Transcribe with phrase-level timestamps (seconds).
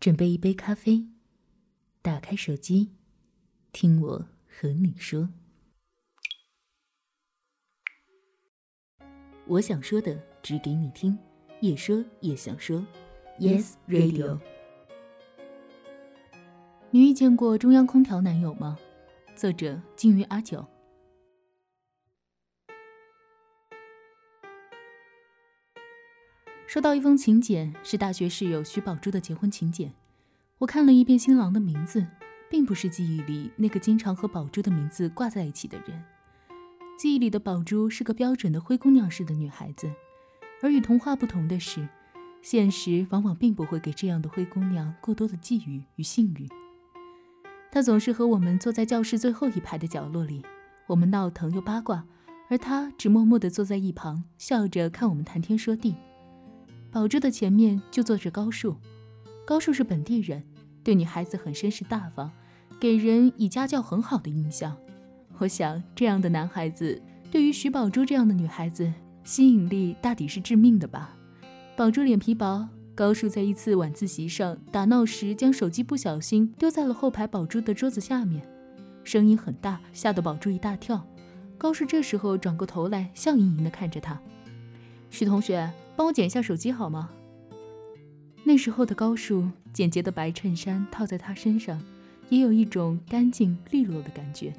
[0.00, 1.06] 准备一杯咖啡，
[2.00, 2.90] 打开手机，
[3.70, 5.28] 听我和你说。
[9.46, 11.18] 我想说的，只给你听，
[11.60, 12.82] 也说也想说。
[13.38, 14.40] Yes Radio。
[16.90, 18.78] 你遇见过中央空调男友吗？
[19.36, 20.66] 作者：金鱼阿九。
[26.66, 29.92] 收到一封请柬，是大学室友徐宝珠的结婚请柬。
[30.60, 32.06] 我看了一遍新郎的名字，
[32.50, 36.04] 并不是记忆里那个经常和宝珠的名字挂在一起的人。
[36.98, 39.90] 记忆里的宝珠是个标准的灰姑娘式的女孩子，
[40.60, 41.88] 而与童话不同的是，
[42.42, 46.46] 现实往往并不会给这样的灰姑娘过多的寄予与幸运。
[47.72, 50.44] 她总是和我们坐在教室最后一排的角落里，
[50.88, 52.04] 我们闹腾又八卦，
[52.50, 55.96] 而她只默默地坐在一旁，笑着看我们谈天说地。
[56.90, 58.76] 宝珠的前面就坐着高树，
[59.46, 60.44] 高树是本地人，
[60.82, 62.30] 对女孩子很绅士大方，
[62.80, 64.76] 给人以家教很好的印象。
[65.38, 67.00] 我想，这样的男孩子
[67.30, 68.92] 对于徐宝珠这样的女孩子
[69.24, 71.16] 吸引力大抵是致命的吧。
[71.76, 78.42] 宝珠脸皮薄，高树在一次晚自习上打闹时，将手机不小心丢在了后排宝珠的桌子下面，
[79.04, 81.06] 声音很大，吓得宝珠一大跳。
[81.56, 84.20] 高树这时候转过头来，笑盈盈地看着他，
[85.10, 85.70] 徐同学。
[85.96, 87.10] 帮我捡一下手机好吗？
[88.44, 91.80] 那时候的高树，简洁的白衬衫套在他身上，
[92.28, 94.52] 也有一种干净利落的感觉。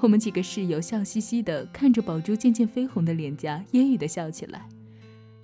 [0.00, 4.68] 我们几个室友笑嘻嘻的看着宝珠渐渐绯红的脸颊，揶揄的笑起来。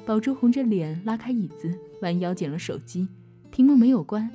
[0.04, 3.08] 宝珠红着脸拉开椅子，弯腰捡了手机，
[3.50, 4.30] 屏幕没有关，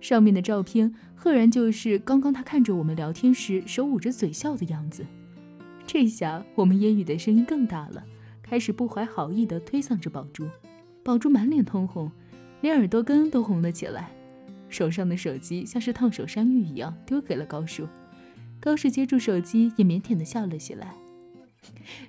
[0.00, 5.04] 上面的照片赫然就是刚刚他看着我们聊天时手捂着嘴笑的样子。
[5.86, 8.02] 这下我们揶揄的声音更大了。
[8.42, 10.46] 开始不怀好意地推搡着宝珠，
[11.02, 12.10] 宝珠满脸通红，
[12.64, 14.10] 连耳朵根都红了起来。
[14.70, 17.86] 手上的手机像是烫手山芋一样丢给了高树，
[18.58, 20.94] 高树接住手机也腼腆地笑了起来。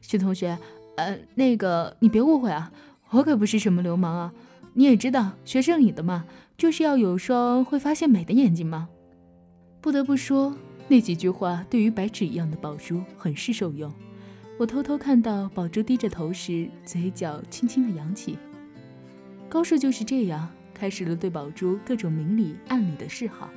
[0.02, 0.58] 徐同学，
[0.96, 2.72] 呃，那个你别误会啊，
[3.10, 4.34] 我可不是什么流氓啊。
[4.76, 6.26] 你也知道，学摄影的嘛，
[6.58, 8.88] 就是要有双会发现美的眼睛嘛。
[9.82, 10.56] 不得不说，
[10.88, 13.92] 那几句话对于白纸一样的宝珠很是受用。
[14.58, 18.38] 我偷偷看到宝珠低着头时，嘴角轻轻的扬起。
[19.48, 23.50] 高树就是这样开始了对宝珠各种明里暗里的示好，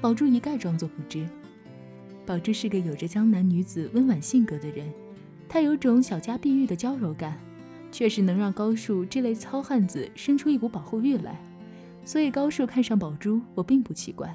[0.00, 1.26] 宝珠一概装作不知。
[2.24, 4.88] 宝珠是个有着江南女子温婉性格的人，
[5.48, 7.36] 她有种小家碧玉的娇柔感，
[7.90, 11.40] 确实能让高树这类糙汉子生出一股保护欲来。
[12.04, 14.32] 所以高树看上宝珠，我并不奇怪。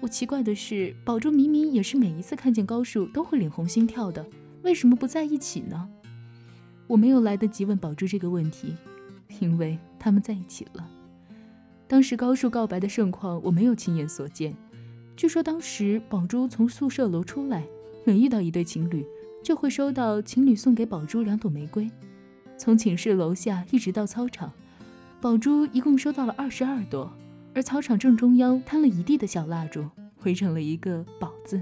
[0.00, 4.24] 我奇怪的是，宝珠明明也是每一次看见高树都会脸红心跳的。
[4.62, 5.88] 为什么不在一起呢？
[6.86, 8.74] 我没有来得及问宝珠这个问题，
[9.40, 10.88] 因为他们在一起了。
[11.86, 14.54] 当时高树告白的盛况，我没有亲眼所见。
[15.16, 17.64] 据说当时宝珠从宿舍楼出来，
[18.04, 19.06] 每遇到一对情侣，
[19.42, 21.90] 就会收到情侣送给宝珠两朵玫瑰。
[22.56, 24.52] 从寝室楼下一直到操场，
[25.20, 27.12] 宝珠一共收到了二十二朵，
[27.54, 29.88] 而操场正中央摊了一地的小蜡烛，
[30.24, 31.60] 围成了一个“宝”字。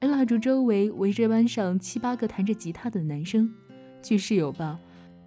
[0.00, 3.52] 而蜡烛周围围着班上七八个弹着吉他的男生，
[4.02, 4.78] 据室友报，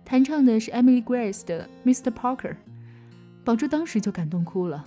[0.06, 2.12] 弹唱的是 Emily Grace 的 Mr.
[2.12, 2.56] Parker。
[3.44, 4.86] 宝珠当时就感动哭了。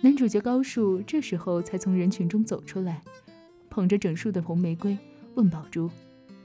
[0.00, 3.02] 男主角高树这时候才从人群中走出来，
[3.68, 4.96] 捧着整束的红玫瑰，
[5.34, 5.90] 问宝珠：“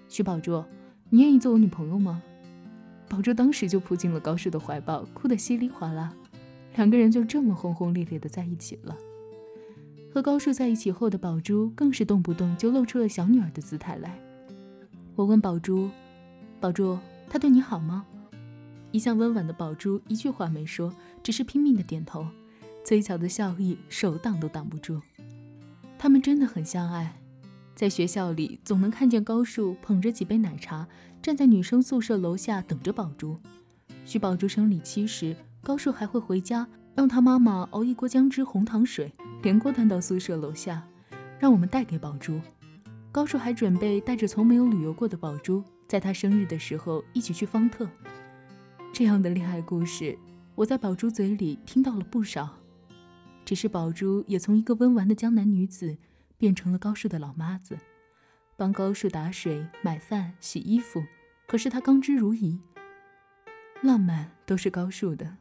[0.10, 0.64] 徐宝珠，
[1.10, 2.22] 你愿意做我女朋友吗？”
[3.08, 6.12] 宝珠当时就扑进了高树的怀抱，哭得稀里哗啦。
[6.76, 8.98] 两个人就这么轰轰烈烈的在一起了。
[10.12, 14.20] 和高树在一起后的宝珠，更是动不动就露出了小女儿的姿态来。
[15.16, 15.90] 我问宝珠
[16.60, 16.98] ：“宝珠，
[17.30, 18.06] 他对你好吗？”
[18.96, 20.90] 一向温婉的宝珠一句话没说，
[21.22, 22.26] 只是拼命的点头，
[22.86, 25.02] 嘴角的笑意手挡都挡不住。
[26.00, 27.20] 他们真的很相爱，
[27.76, 30.88] 在学校里总能看见高树捧着几杯奶茶，
[31.22, 33.38] 站在女生宿舍楼下等着宝珠。
[34.06, 36.66] 许宝珠生理期时，高树还会回家。
[36.96, 39.12] 让他妈妈熬一锅姜汁红糖水，
[39.44, 40.88] 连锅端到宿舍楼下，
[41.38, 42.40] 让我们带给宝珠。
[43.12, 47.86] 高树还准备带着从没有旅游过的宝珠，在他生日的时候一起去方特。
[48.98, 50.18] 这样的恋爱故事，
[50.56, 52.58] 我在宝珠嘴里听到了不少。
[53.44, 55.98] 只是宝珠也从一个温婉的江南女子，
[56.38, 57.78] 变成了高树的老妈子，
[58.56, 61.04] 帮高树打水、买饭、洗衣服。
[61.46, 62.58] 可是她刚之如饴，
[63.82, 65.36] 浪漫都是高树的。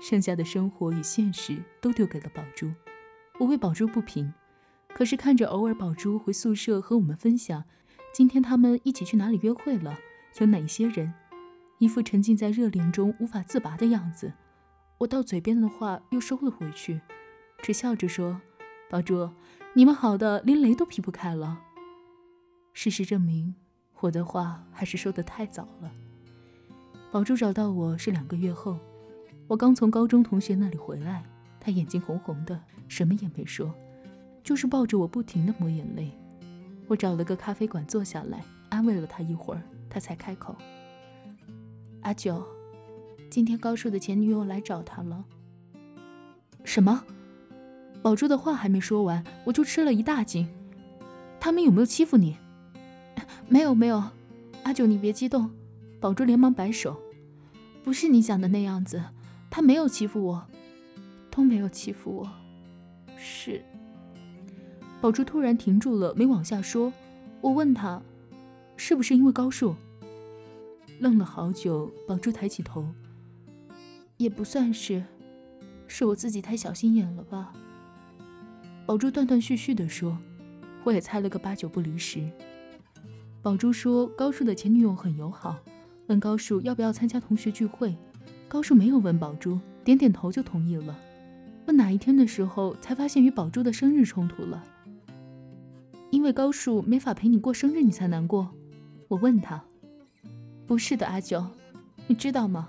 [0.00, 2.72] 剩下的生活与现实都丢给了宝珠，
[3.40, 4.32] 我为宝珠不平。
[4.94, 7.64] 可是看着偶尔宝珠回宿舍和我们分享，
[8.14, 9.98] 今天他们一起去哪里约会了，
[10.38, 11.12] 有哪些人，
[11.80, 14.34] 一副沉浸在热恋中无法自拔的样子，
[14.98, 17.00] 我到嘴边的话又收了回去。
[17.62, 18.38] 只笑着说
[18.90, 19.30] ：“宝珠，
[19.72, 21.58] 你们好的连雷都劈不开了。”
[22.74, 23.54] 事实证明，
[24.00, 25.90] 我的话还是说的太早了。
[27.10, 28.78] 宝珠找到我是两个月后，
[29.48, 31.24] 我刚从高中同学那里回来，
[31.58, 33.74] 他眼睛红红的，什么也没说，
[34.44, 36.12] 就是抱着我不停的抹眼泪。
[36.88, 40.54] 我找了个咖啡馆坐下来，安慰了他一会儿，他才开口
[42.02, 42.44] ：“阿九，
[43.28, 45.24] 今天高数的前女友来找他了。”
[46.64, 47.04] 什么？
[48.02, 50.48] 宝珠的话还没说完，我就吃了一大惊。
[51.38, 52.36] 他们有没有欺负你？
[53.48, 54.02] 没有，没有。
[54.62, 55.50] 阿九，你别激动。
[56.00, 56.98] 宝珠连忙摆手
[57.84, 59.02] ：“不是你想的那样子，
[59.50, 60.46] 他没有欺负我，
[61.30, 62.30] 都没有欺负我。”
[63.18, 63.62] 是。
[65.00, 66.92] 宝珠突然停住了，没往下说。
[67.42, 68.00] 我问他
[68.76, 69.74] ：“是不是因为高数？”
[71.00, 72.86] 愣了好久，宝珠抬起头
[74.18, 75.02] ：“也不算是，
[75.86, 77.54] 是我自己太小心眼了吧。”
[78.84, 80.18] 宝珠断断续续地说
[80.84, 82.30] ：“我也猜了个八九不离十。”
[83.40, 85.58] 宝珠说：“高数的前女友很友好。”
[86.08, 87.96] 问高树要不要参加同学聚会，
[88.46, 90.98] 高树没有问宝珠，点点头就同意了。
[91.66, 94.62] 问哪一天的时候，才发现与宝珠的生日冲突了。
[96.10, 98.50] 因为高树没法陪你过生日，你才难过。
[99.08, 99.64] 我问他，
[100.70, 101.44] 不是的，阿九，
[102.06, 102.68] 你知道吗？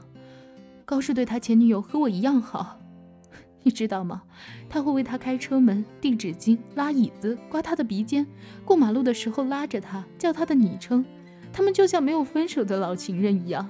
[0.85, 2.79] 高树对他前女友和我一样好，
[3.61, 4.23] 你知道吗？
[4.67, 8.25] 他会为他开车门、递纸巾、拉椅子、刮他的鼻尖，
[8.65, 11.05] 过马路的时候拉着他，叫他的昵称。
[11.53, 13.69] 他们就像没有分手的老情人一样，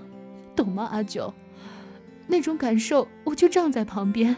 [0.55, 1.33] 懂吗，阿九？
[2.25, 4.37] 那种感受，我就站在旁边，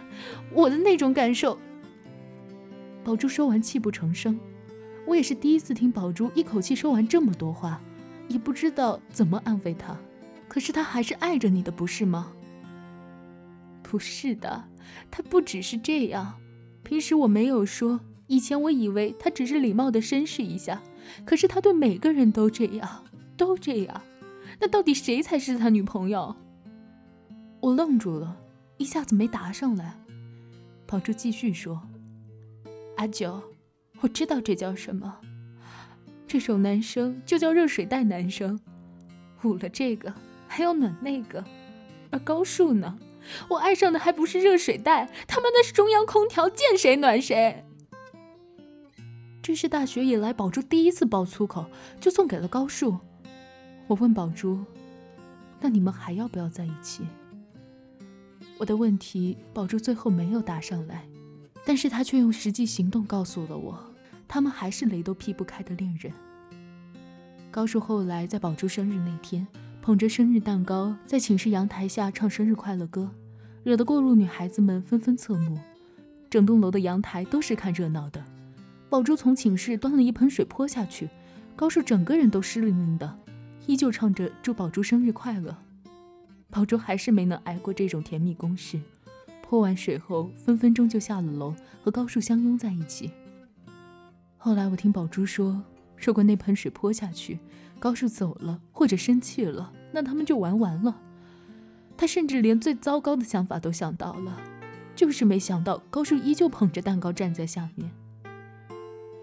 [0.56, 1.60] 我的那种感受。
[3.04, 4.40] 宝珠说完，泣不成声。
[5.06, 7.80] 我也是第一次听宝珠一口气说完这么多话，
[8.28, 9.98] 也不知道怎么安慰他。
[10.48, 12.32] 可是他还是爱着你的，不是吗？
[13.82, 14.64] 不是的，
[15.10, 16.36] 他不只是这样。
[16.84, 20.82] 平时我没有说，以前我以为他只是礼貌的绅士一下，
[21.26, 23.04] 可是他对每个人都这样。
[23.36, 24.02] 都这样，
[24.60, 26.36] 那到底谁才是他女朋友？
[27.60, 28.38] 我愣住了，
[28.78, 29.98] 一下子没答上来。
[30.86, 31.82] 宝珠继续说
[32.98, 33.42] ：“阿九，
[34.02, 35.20] 我知道这叫什么，
[36.34, 38.60] 这种男生就叫热水袋男生，
[39.44, 40.12] 捂了这个
[40.48, 41.46] 还要暖那个，
[42.10, 42.98] 而高数呢，
[43.50, 47.64] 我爱上的还不是热水袋，他妈那是中央空调，见谁暖谁。”
[49.44, 51.68] 这是大学以来宝珠第一次爆粗口，
[52.02, 52.98] 就送给了高数。
[53.86, 54.60] 我问宝珠
[55.62, 57.04] ：“那你们还要不要在一起？”
[58.58, 61.06] 我的问题，宝珠最后没有答上来，
[61.64, 63.93] 但是他却用实际行动告诉了我，
[64.28, 66.12] 他们还是雷都劈不开的恋人。
[67.52, 69.46] 高树后来在宝珠生日那天，
[69.82, 73.10] 捧着生日蛋糕在寝室阳台下唱生日快乐歌，
[73.64, 75.60] 惹得过路女孩子们纷纷侧目，
[76.30, 78.24] 整栋楼的阳台都是看热闹的。
[78.90, 81.10] 宝珠从寝室端了一盆水泼下去，
[81.56, 83.20] 高树整个人都湿淋淋的。
[83.66, 85.56] 依旧唱着祝宝珠生日快乐，
[86.50, 88.80] 宝珠还是没能挨过这种甜蜜攻势。
[89.42, 91.54] 泼完水后，分分钟就下了楼，
[91.84, 93.12] 和高树相拥在一起。
[94.46, 95.64] 后来我听宝珠说，
[95.96, 97.40] 如果那盆水泼下去，
[97.80, 101.00] 高树走了或者生气了，那他们就玩完了。
[101.96, 104.38] 他甚至连最糟糕的想法都想到了，
[104.98, 107.90] 就是没想到高树依旧捧着蛋糕站在下面。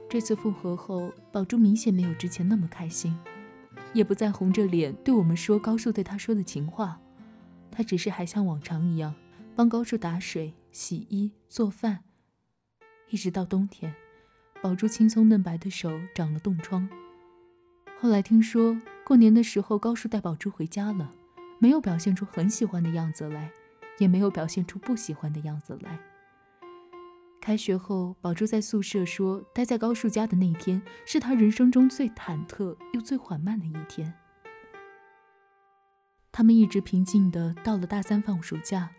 [0.09, 3.15] 这次复合后，宝珠明显没有之前那么开心。
[3.93, 6.99] 也不再红着脸对我们说高树对他说的情话，
[7.71, 9.15] 他只是还像往常一样
[9.55, 12.05] 帮高树打水、洗衣、做饭，
[13.11, 13.95] 一直到冬天，
[14.63, 16.87] 宝珠青葱嫩白的手长了冻疮。
[17.99, 21.11] 后来听说过年的时候高树带宝珠回家了，
[21.59, 23.51] 没有表现出很喜欢的样子来，
[23.99, 25.99] 也没有表现出不喜欢的样子来。
[27.41, 34.13] 开学后，宝珠在宿舍说，待在高树家的那一天是他人生中最忐忑又最缓慢的一天。
[36.31, 38.91] 他们一直平静的到了大三放暑假，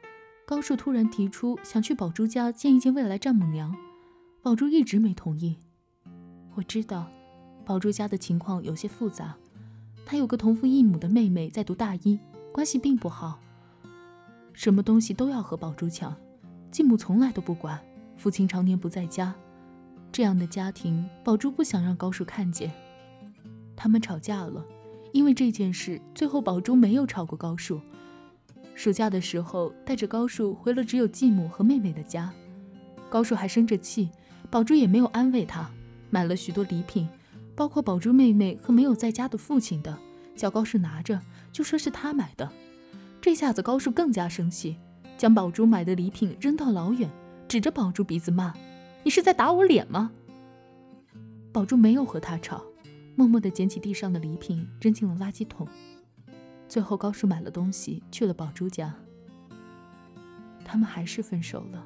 [0.48, 3.76] 高树突然提出想去宝珠家见一见未来丈母娘，
[4.44, 5.56] 宝珠一直没同意。
[6.56, 7.08] 我知道，
[7.64, 9.36] 宝珠家的情况有些复杂，
[10.04, 12.18] 她有个同父异母的妹妹在读大一，
[12.52, 13.40] 关系并不好，
[14.52, 16.16] 什么东西都要和宝珠抢，
[16.72, 17.80] 继母从来都不管。
[18.16, 19.34] 父亲常年不在家，
[20.12, 22.72] 这样的家庭，宝珠不想让高树看见。
[23.76, 24.66] 他们吵架了，
[25.12, 27.80] 因为这件事，最后宝珠没有吵过高树。
[28.74, 32.34] 暑假的时候，带着高树回了只有继母和妹妹的家。
[33.10, 34.10] 高树还生着气，
[34.52, 35.72] 宝珠也没有安慰他，
[36.10, 37.08] 买了许多礼品，
[37.56, 39.98] 包括宝珠妹妹和没有在家的父亲的，
[40.36, 41.20] 叫高树拿着，
[41.54, 42.52] 就说是他买的。
[43.22, 44.76] 这下子高树更加生气，
[45.18, 47.10] 将宝珠买的礼品扔到老远。
[47.48, 48.54] 指着宝珠鼻子骂
[49.04, 50.12] ：“你是在打我脸吗？”
[51.52, 52.64] 宝珠没有和他吵，
[53.16, 55.68] 默默地捡起地上的礼品扔进了垃圾桶。
[56.70, 58.94] 最后，高叔买了东西去了宝珠家。
[60.64, 61.86] 他们还是分手了。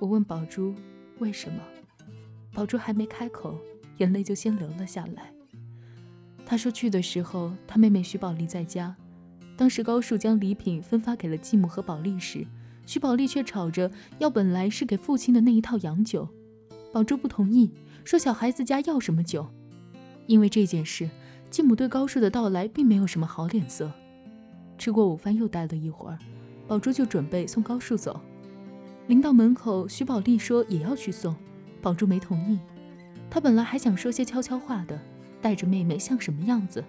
[0.00, 0.74] 我问宝珠
[1.18, 1.60] 为什么，
[2.52, 3.58] 宝珠还没开口，
[3.98, 5.32] 眼泪就先流了下来。
[6.46, 8.94] 他说去的时候，他妹妹徐宝丽在家。
[9.56, 12.46] 当时高树将礼品分发给了继母和宝丽时，
[12.86, 16.28] 徐宝丽却吵着要本来是给父亲的那一套洋酒。
[16.92, 17.70] 宝珠不同意，
[18.04, 19.46] 说小孩子家要什么酒。
[20.26, 21.10] 因为这件事，
[21.50, 23.90] 继母对高树的到来并没有什么好脸色。
[24.78, 26.18] 吃过午饭又待了一会儿，
[26.68, 28.20] 宝珠就准备送高树走。
[29.08, 31.34] 临到门口，徐宝丽说也要去送，
[31.80, 32.58] 宝珠没同意。
[33.30, 35.00] 她本来还想说些悄悄话的，
[35.40, 36.84] 带着妹妹像什么样子。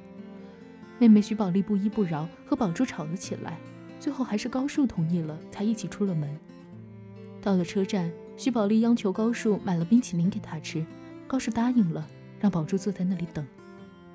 [0.98, 3.58] 妹妹徐宝丽不依不饶，和宝珠吵了起来，
[4.02, 6.30] 最后还是高树同意了，才一起出了门。
[7.42, 10.86] 到了车站，徐宝丽央求高树买了冰淇淋给她吃，
[11.26, 12.06] 高树答应了，
[12.42, 13.48] 让宝珠坐在那里等。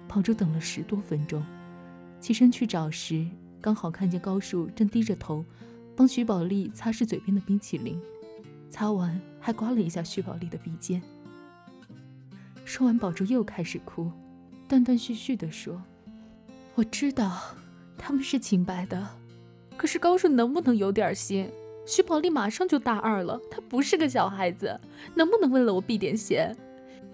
[0.07, 1.43] 宝珠等了十多分钟，
[2.21, 3.27] 起身去找时，
[3.63, 5.43] 刚好看见高树正低着头。
[5.97, 8.01] 帮徐宝丽擦拭嘴边的冰淇淋，
[8.71, 11.01] 擦完还刮了一下徐宝丽的鼻尖。
[12.65, 14.11] 说完，宝珠又开始哭，
[14.67, 15.81] 断断续续地说
[16.75, 17.41] ：“我知道
[17.97, 19.07] 他们是清白的，
[19.77, 21.49] 可是高树能不能有点心？
[21.87, 24.81] 徐宝丽马上就大二了，她不是个小孩子，
[25.15, 26.57] 能不能为了我避点嫌？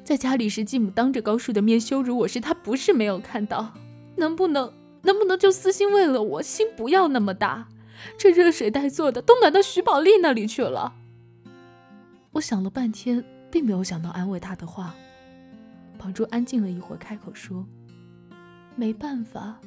[0.05, 3.75] 在家里时，继母当着高树的面羞辱我时，他不是没有看到，
[4.17, 4.73] 能不能
[5.03, 7.69] 能不能就私心为了我，心不要那么大？”
[8.19, 10.95] 这热水袋做的都暖到徐宝丽那里去了。
[12.33, 14.95] 我想了半天，并没有想到安慰她的话。
[15.99, 17.67] 宝珠安静了一会儿，开口说
[18.75, 19.61] ：“没办法，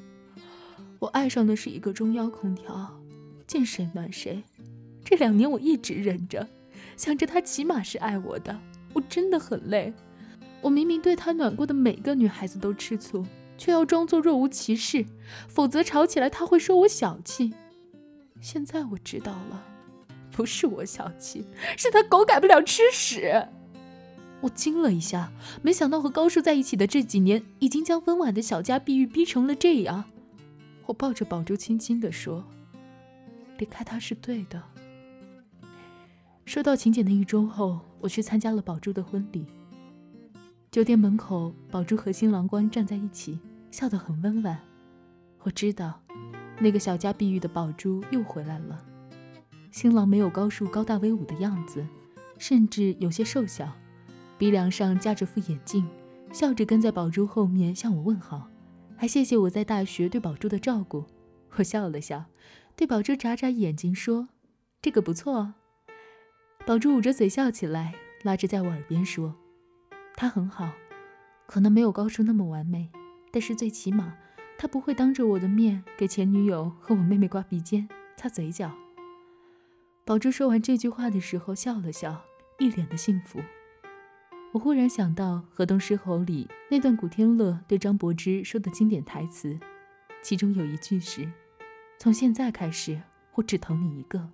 [0.99, 2.99] 我爱上的是一个中央空调，
[3.45, 4.43] 见谁暖谁。
[5.03, 6.47] 这两年我一直忍着，
[6.97, 8.59] 想着他起码是爱我的。
[8.93, 9.93] 我真的很累。
[10.61, 13.25] 我明明对他暖过的每个女孩子都吃醋，
[13.57, 15.05] 却要装作若无其事，
[15.47, 17.53] 否则吵起来他会说我小气。”
[18.43, 19.63] 现在我知道了，
[20.29, 21.45] 不是我小气，
[21.77, 23.47] 是他狗改不了吃屎。
[24.41, 25.31] 我惊了一下，
[25.62, 30.03] 没想到和高叔在一起的这几年，已经将温婉的小家碧玉逼成了这样。
[30.85, 32.43] 我抱着宝珠，轻轻地说
[33.57, 34.62] ：“离开他是对的。”
[36.43, 39.45] 收到请柬的一周后，我去参加了宝珠的婚礼。
[40.69, 43.39] 酒店门口，宝珠和新郎官站在一起，
[43.71, 44.59] 笑得很温婉。
[45.43, 46.02] 我知道。
[46.60, 48.83] 那个小家碧玉的宝珠又回来了。
[49.72, 51.86] 新郎没有高树高大威武的样子，
[52.38, 53.72] 甚至有些瘦小，
[54.38, 55.88] 鼻梁上架着副眼镜，
[56.31, 58.48] 笑着跟在宝珠后面向我问好，
[58.95, 61.03] 还谢谢我在大学对宝珠的照顾。
[61.55, 62.25] 我笑了笑，
[62.75, 64.29] 对宝珠眨眨眼睛说
[64.81, 65.55] ：“这个不错。”
[66.65, 67.93] 宝珠捂着嘴笑起来，
[68.24, 69.36] 拉着在我耳边说
[70.15, 70.72] ：“他很好，
[71.45, 72.89] 可能没有高树那么完美，
[73.31, 74.15] 但是最起码……”
[74.57, 78.72] 他不会当着我的面给前女友和我妹妹刮鼻尖、擦嘴角。
[80.05, 82.22] 宝珠说完这句话的时候笑了笑，
[82.60, 83.39] 一脸的幸福。
[84.51, 89.57] 我忽然想到《河东狮吼》里那段古天乐对张柏芝说的经典台词，
[90.22, 91.27] 其中有一句是
[91.98, 93.01] ：“从现在开始，
[93.33, 94.29] 我只疼你一个。”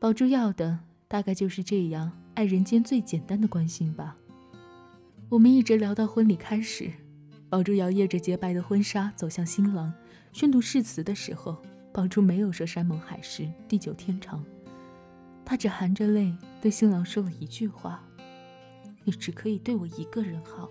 [0.00, 4.16] 宝珠要的大概就是这样爱人间最简单的关心吧。
[5.28, 6.92] 我们一直聊到婚礼开始。
[7.52, 9.92] 宝珠摇曳着洁白的婚纱走向新郎，
[10.32, 11.58] 宣读誓词的时候，
[11.92, 14.42] 宝珠没有说山盟海誓、地久天长，
[15.44, 18.02] 她只含着泪对新郎说了一句话
[19.04, 20.70] ：“你只可以对我一个人好。”